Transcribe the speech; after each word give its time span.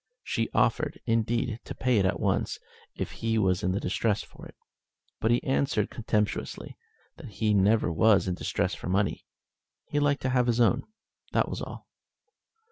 She 0.23 0.49
offered, 0.51 0.99
indeed, 1.05 1.59
to 1.65 1.75
pay 1.75 1.99
it 1.99 2.07
at 2.07 2.19
once 2.19 2.57
if 2.95 3.11
he 3.11 3.37
was 3.37 3.61
in 3.61 3.73
distress 3.77 4.23
for 4.23 4.47
it, 4.47 4.55
but 5.19 5.29
he 5.29 5.43
answered 5.43 5.91
contemptuously 5.91 6.75
that 7.17 7.33
he 7.33 7.53
never 7.53 7.91
was 7.91 8.27
in 8.27 8.33
distress 8.33 8.73
for 8.73 8.89
money. 8.89 9.27
He 9.85 9.99
liked 9.99 10.23
to 10.23 10.29
have 10.29 10.47
his 10.47 10.59
own, 10.59 10.87
that 11.33 11.47
was 11.49 11.61
all. 11.61 11.85